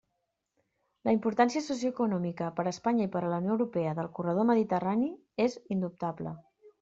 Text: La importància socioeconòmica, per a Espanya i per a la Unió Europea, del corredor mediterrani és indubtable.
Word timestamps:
La 1.09 1.13
importància 1.15 1.61
socioeconòmica, 1.65 2.47
per 2.59 2.65
a 2.65 2.73
Espanya 2.75 3.07
i 3.09 3.13
per 3.15 3.21
a 3.27 3.31
la 3.33 3.37
Unió 3.43 3.53
Europea, 3.57 3.91
del 3.99 4.09
corredor 4.21 4.49
mediterrani 4.53 5.11
és 5.47 5.59
indubtable. 5.77 6.35